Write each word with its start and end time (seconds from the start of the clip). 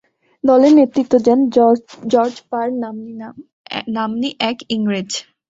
দলের 0.43 0.73
নেতৃত্ব 0.75 1.13
দেন 1.25 1.39
"জর্জ 2.13 2.35
পার" 2.49 2.67
নাম্নী 3.95 4.29
এক 4.43 4.57
ইংরেজ। 4.69 5.09